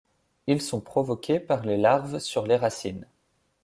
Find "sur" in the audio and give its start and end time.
2.17-2.47